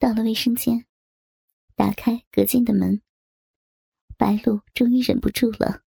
[0.00, 0.86] 到了卫生间，
[1.76, 3.02] 打开隔间的门，
[4.16, 5.82] 白露终于忍不住了。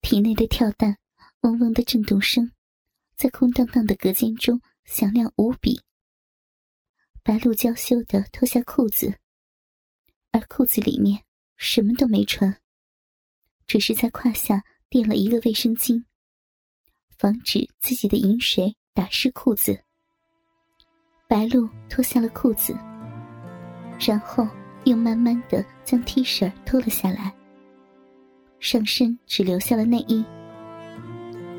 [0.00, 0.98] 体内的跳蛋
[1.42, 2.50] 嗡嗡的震动声，
[3.14, 5.80] 在空荡荡的隔间中响亮无比。
[7.22, 9.20] 白露娇羞的脱下裤子，
[10.32, 11.22] 而裤子里面
[11.56, 12.60] 什么都没穿，
[13.68, 16.04] 只是在胯下垫了一个卫生巾，
[17.16, 19.84] 防止自己的饮水打湿裤子。
[21.28, 22.74] 白露脱下了裤子，
[23.98, 24.46] 然后
[24.84, 27.32] 又慢慢的将 T 恤脱了下来。
[28.60, 30.24] 上身只留下了内衣，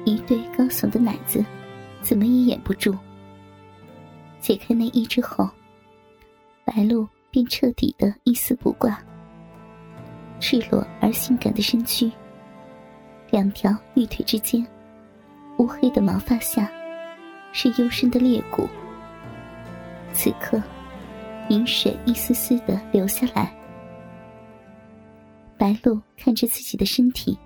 [0.06, 1.44] 一对高耸的奶子，
[2.02, 2.96] 怎么也掩不住。
[4.42, 5.50] 解开内衣之后，
[6.66, 9.02] 白露便彻底的一丝不挂，
[10.40, 12.12] 赤裸而性感的身躯，
[13.32, 14.66] 两条玉腿之间，
[15.58, 16.70] 乌黑的毛发下，
[17.52, 18.68] 是幽深的裂谷。
[20.14, 20.62] 此刻，
[21.50, 23.54] 饮水一丝丝的流下来。
[25.58, 27.38] 白露看着自己的身体，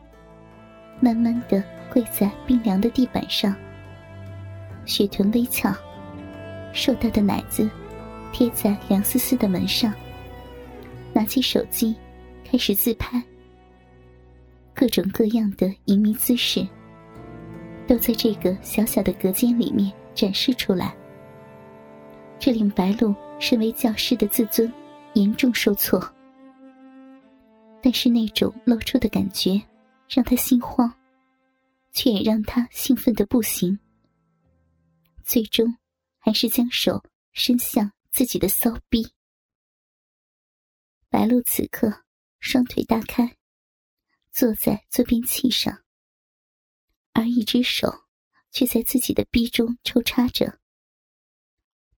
[0.99, 3.55] 慢慢的跪在冰凉的地板上，
[4.85, 5.73] 雪臀微翘，
[6.73, 7.67] 硕大的奶子
[8.31, 9.93] 贴在凉丝丝的门上。
[11.11, 11.95] 拿起手机，
[12.43, 13.21] 开始自拍。
[14.75, 16.67] 各种各样的淫靡姿势，
[17.87, 20.93] 都在这个小小的隔间里面展示出来。
[22.39, 23.13] 这令白露
[23.43, 24.71] 身为教师的自尊
[25.15, 25.99] 严重受挫。
[27.81, 29.61] 但是那种露出的感觉，
[30.07, 30.89] 让他心慌，
[31.91, 33.77] 却也让他兴奋的不行。
[35.25, 35.75] 最终，
[36.19, 39.05] 还是将手伸向自己的骚逼。
[41.09, 42.05] 白露此刻
[42.39, 43.35] 双腿大开，
[44.31, 45.83] 坐在坐便器上，
[47.11, 48.05] 而一只手
[48.51, 50.59] 却在自己的逼中抽插着。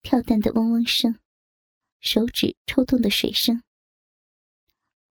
[0.01, 1.19] 跳蛋的嗡嗡声，
[2.05, 3.63] 手指抽动的水声。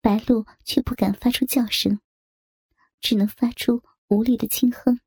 [0.00, 2.00] 白露却不敢发出叫声，
[2.98, 4.98] 只能发出无力的轻哼。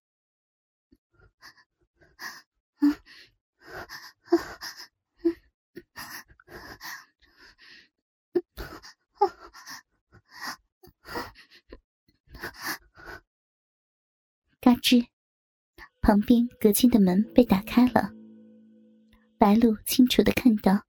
[14.59, 15.07] 嘎吱，
[15.99, 18.11] 旁边隔间的门被打开了。
[19.39, 20.85] 白露清楚的看到，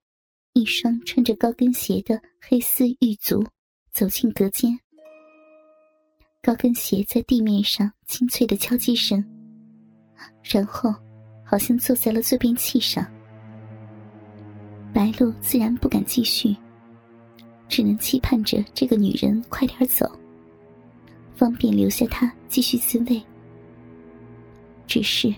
[0.52, 3.44] 一双穿着高跟鞋的黑丝玉足。
[3.92, 4.74] 走进隔间，
[6.42, 9.22] 高跟鞋在地面上清脆的敲击声，
[10.42, 10.90] 然后
[11.44, 13.06] 好像坐在了坐便器上。
[14.90, 16.56] 白露自然不敢继续，
[17.68, 20.10] 只能期盼着这个女人快点走，
[21.34, 23.22] 方便留下她继续自慰。
[24.86, 25.34] 只是，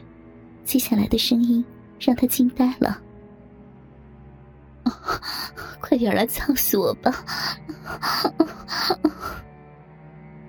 [0.65, 1.65] 接下来的声音
[1.99, 3.03] 让她惊呆了。
[5.81, 7.13] 快点来操死我吧！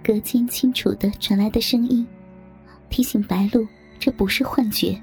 [0.03, 2.05] 隔间清楚的传来的声音，
[2.89, 3.67] 提醒白露
[3.99, 4.99] 这不是幻觉。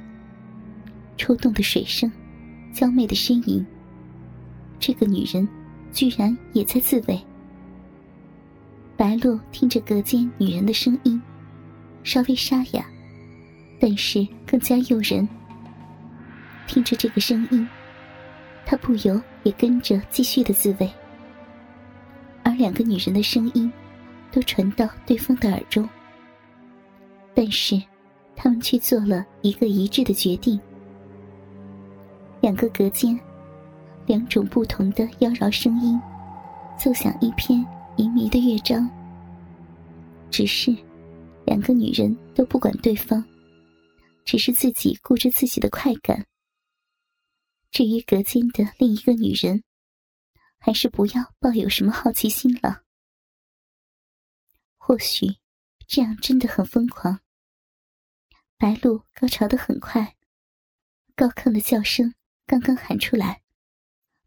[1.17, 2.11] 抽动的水声，
[2.73, 3.65] 娇媚的呻吟，
[4.79, 5.47] 这个女人
[5.93, 7.21] 居然也在自慰。
[8.97, 11.21] 白露听着隔间女人的声音，
[12.03, 12.85] 稍微沙哑，
[13.81, 15.29] 但是更加诱人。
[16.67, 17.69] 听着这个声音。
[18.73, 20.91] 他不由也跟着继续的自慰，
[22.43, 23.71] 而两个女人的声音
[24.31, 25.87] 都传到对方的耳中，
[27.35, 27.79] 但是
[28.35, 30.59] 他们却做了一个一致的决定：
[32.41, 33.21] 两个隔间，
[34.07, 36.01] 两种不同的妖娆声音，
[36.79, 37.63] 奏响一篇
[37.97, 38.89] 淫靡的乐章。
[40.31, 40.75] 只是
[41.45, 43.23] 两个女人都不管对方，
[44.25, 46.25] 只是自己顾着自己的快感。
[47.73, 49.65] 至于隔间的另一个女人，
[50.59, 52.83] 还是不要抱有什么好奇心了。
[54.77, 55.39] 或许
[55.87, 57.21] 这样真的很疯狂。
[58.59, 60.17] 白露高潮的很快，
[61.17, 63.43] 高亢的叫声刚刚喊出来，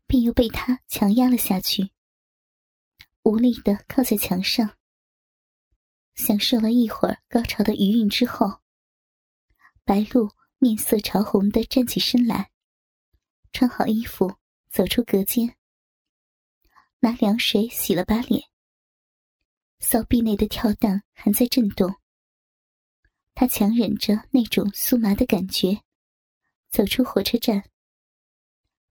[0.08, 1.92] 便又被他强压了下去，
[3.22, 4.76] 无力的靠在墙上。
[6.16, 8.62] 享受了一会儿高潮的余韵之后，
[9.84, 12.50] 白露面色潮红的站起身来。
[13.56, 14.36] 穿好衣服，
[14.70, 15.56] 走出隔间，
[17.00, 18.44] 拿凉水洗了把脸。
[19.80, 21.96] 骚壁内的跳蛋还在震动。
[23.34, 25.82] 他强忍着那种酥麻的感觉，
[26.68, 27.64] 走出火车站。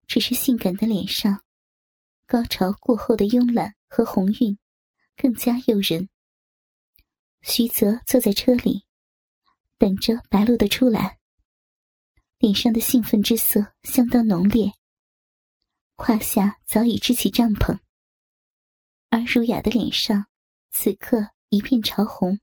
[0.07, 1.45] 只是性感的脸上，
[2.25, 4.59] 高潮过后的慵懒和红晕，
[5.15, 6.09] 更加诱人。
[7.43, 8.87] 徐泽坐在车里，
[9.77, 11.19] 等着白露的出来。
[12.45, 14.71] 脸上的兴奋之色相当浓烈，
[15.97, 17.79] 胯下早已支起帐篷，
[19.09, 20.27] 而儒雅的脸上
[20.71, 22.39] 此刻一片潮红。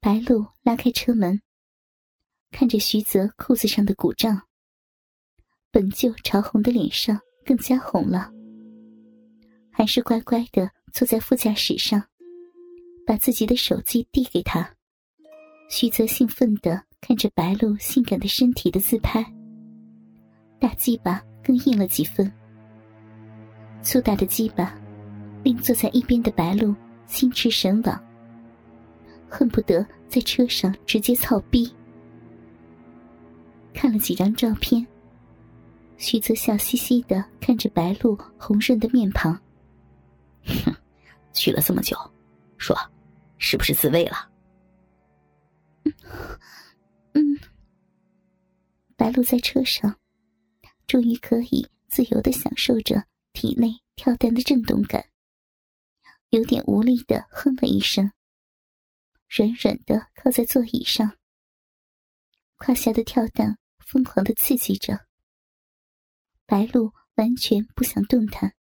[0.00, 1.40] 白露拉开车门，
[2.50, 4.48] 看着徐泽裤子上的鼓胀，
[5.70, 8.32] 本就潮红的脸上更加红了，
[9.70, 12.04] 还是乖乖的坐在副驾驶上，
[13.06, 14.74] 把自己的手机递给他。
[15.70, 19.24] 徐泽兴奋的看着白露性感的身体的自拍，
[20.58, 22.30] 大鸡巴更硬了几分。
[23.82, 24.74] 粗大的鸡巴
[25.44, 26.74] 令坐在一边的白露
[27.06, 28.04] 心驰神往，
[29.28, 31.72] 恨不得在车上直接操逼。
[33.72, 34.84] 看了几张照片，
[35.98, 39.38] 徐泽笑嘻嘻的看着白露红润的面庞，
[40.44, 40.74] 哼，
[41.32, 41.96] 去了这么久，
[42.56, 42.76] 说，
[43.38, 44.28] 是不是自慰了？
[48.96, 50.00] 白露在车上，
[50.86, 55.10] 终于可以自由的享受着体内跳蛋的震动感，
[56.30, 58.10] 有点无力的哼了一声，
[59.28, 61.18] 软软的靠在座椅上，
[62.56, 65.06] 胯下的跳蛋疯狂的刺激着。
[66.46, 68.54] 白露完全不想动弹，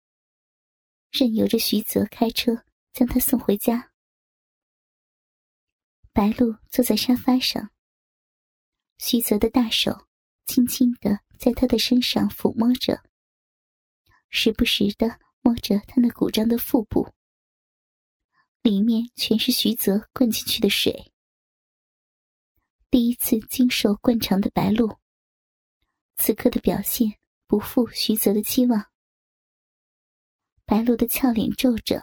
[1.11, 3.91] 任由着徐泽开车将她送回家。
[6.11, 7.71] 白露坐在沙发上，
[8.97, 10.07] 徐泽的大手
[10.45, 13.01] 轻轻的在他的身上抚摸着，
[14.29, 17.09] 时不时的摸着他那鼓胀的腹部，
[18.61, 21.11] 里面全是徐泽灌进去的水。
[22.89, 24.97] 第一次经受灌肠的白露，
[26.15, 27.13] 此刻的表现
[27.47, 28.85] 不负徐泽的期望。
[30.65, 32.01] 白露的俏脸皱着，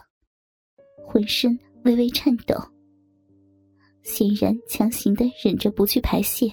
[1.07, 2.55] 浑身微微颤抖。
[4.03, 6.47] 显然强行的忍着不去排泄，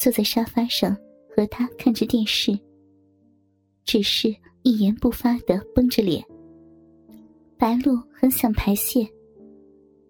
[0.00, 0.96] 坐在沙发上
[1.28, 2.58] 和他看着电视，
[3.84, 6.24] 只是一言不发的绷着脸。
[7.58, 9.06] 白露很想排泄，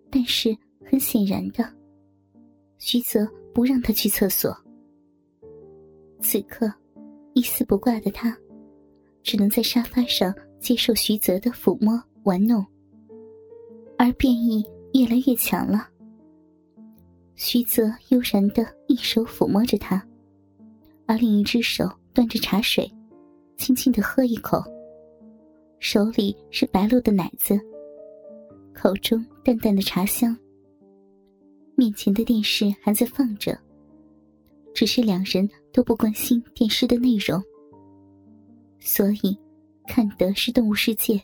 [0.09, 0.57] 但是
[0.89, 1.69] 很显然的，
[2.79, 4.57] 徐泽不让他去厕所。
[6.21, 6.73] 此刻，
[7.35, 8.33] 一丝不挂的他，
[9.25, 12.65] 只能在沙发上接受徐泽的抚摸玩弄，
[13.99, 14.65] 而变异。
[14.93, 15.89] 越来越强了。
[17.43, 20.07] 徐泽悠然的一手抚摸着她，
[21.07, 22.87] 而另一只手端着茶水，
[23.57, 24.63] 轻轻的喝一口。
[25.79, 27.59] 手里是白露的奶子，
[28.75, 30.37] 口中淡淡的茶香。
[31.77, 33.59] 面前的电视还在放着，
[34.75, 37.43] 只是两人都不关心电视的内容，
[38.81, 39.35] 所以
[39.87, 41.15] 看的是《动物世界》。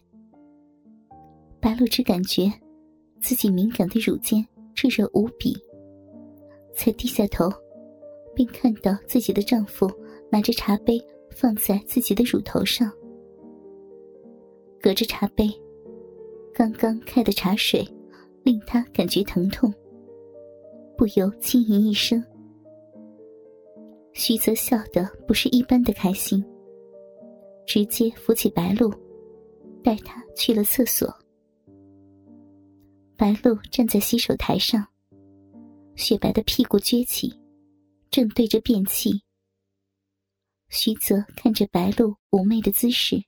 [1.61, 2.51] 白露只感觉。
[3.19, 5.57] 自己敏感的乳尖炙热无比，
[6.77, 7.51] 才低下头，
[8.35, 9.91] 便看到自己的丈夫
[10.31, 12.93] 拿着茶杯放在自己的乳头上，
[14.81, 15.49] 隔着茶杯，
[16.53, 17.85] 刚刚开的茶水
[18.45, 19.73] 令她感觉疼痛，
[20.97, 22.23] 不由轻吟一声。
[24.13, 26.45] 徐泽笑得不是一般的开心，
[27.67, 28.93] 直接扶起白露，
[29.83, 31.13] 带她去了厕所。
[33.17, 34.87] 白露站在洗手台上，
[35.97, 37.35] 雪白的屁股撅起，
[38.11, 39.23] 正对着便器。
[40.69, 43.25] 徐泽看着白露妩媚的姿势，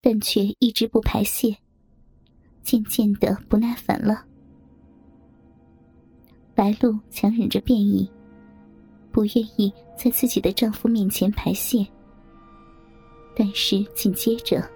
[0.00, 1.54] 但却一直不排泄，
[2.62, 4.24] 渐渐的不耐烦了。
[6.54, 8.10] 白露强忍着便意，
[9.12, 11.86] 不愿意在自己的丈夫面前排泄，
[13.36, 14.68] 但是紧接着，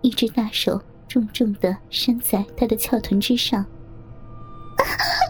[0.00, 0.80] 一只大手。
[1.10, 3.66] 重重的扇在他的翘臀之上，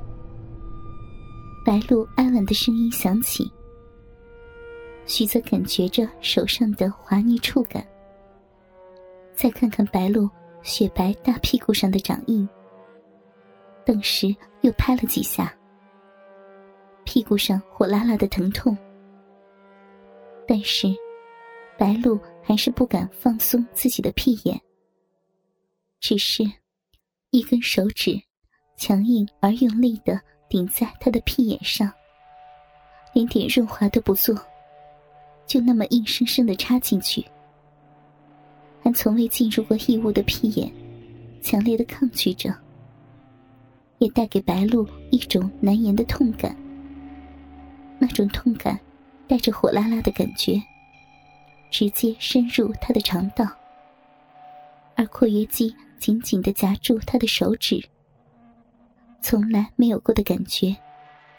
[1.71, 3.49] 白露哀婉的声音响起。
[5.07, 7.87] 徐泽感觉着手上的滑腻触感，
[9.37, 10.29] 再看看白露
[10.63, 12.49] 雪白大屁股上的掌印，
[13.87, 15.57] 顿时又拍了几下，
[17.05, 18.77] 屁股上火辣辣的疼痛，
[20.49, 20.89] 但是
[21.79, 24.61] 白露还是不敢放松自己的屁眼。
[26.01, 26.43] 只是，
[27.31, 28.21] 一根手指
[28.77, 30.21] 强硬而用力的
[30.51, 31.91] 顶在他的屁眼上，
[33.13, 34.37] 连点润滑都不做，
[35.47, 37.25] 就那么硬生生的插进去。
[38.83, 40.71] 还从未进入过异物的屁眼，
[41.41, 42.53] 强烈的抗拒着，
[43.99, 46.55] 也带给白露一种难言的痛感。
[48.01, 48.77] 那种痛感，
[49.29, 50.61] 带着火辣辣的感觉，
[51.71, 53.47] 直接深入他的肠道，
[54.97, 55.73] 而括约肌。
[56.01, 57.79] 紧紧的夹住他的手指，
[59.23, 60.77] 从来没有过的感觉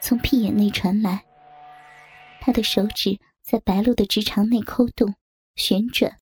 [0.00, 1.24] 从屁眼内传来。
[2.40, 5.14] 他的手指在白露的直肠内抠动、
[5.54, 6.21] 旋转。